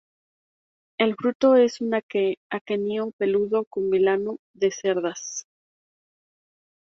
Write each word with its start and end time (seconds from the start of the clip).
El 0.97 1.15
fruto 1.15 1.53
es 1.55 1.79
un 1.79 1.93
aquenio 1.93 3.11
peludo 3.19 3.65
con 3.65 3.91
vilano 3.91 4.39
de 4.55 4.71
cerdas. 4.71 5.45